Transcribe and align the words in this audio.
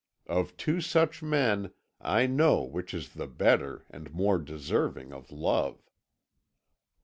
Of 0.25 0.57
two 0.57 0.81
such 0.81 1.21
men 1.21 1.73
I 2.01 2.25
know 2.25 2.63
which 2.63 2.91
is 2.91 3.09
the 3.13 3.27
better 3.27 3.85
and 3.91 4.11
more 4.11 4.39
deserving 4.39 5.13
of 5.13 5.31
love. 5.31 5.83